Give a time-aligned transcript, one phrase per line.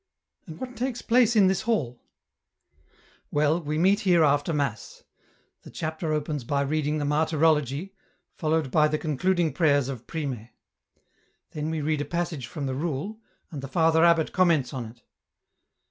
[0.25, 2.01] '* And what takes place in this hall?""
[3.31, 5.03] Well, we meet here after mass;
[5.61, 7.93] the chapter opens by reading the martyrology,
[8.33, 10.49] followed by the concluding prayers of Prime.
[11.51, 13.19] Then we read a passage from the rule,
[13.51, 15.03] and the Father abbot comments on it.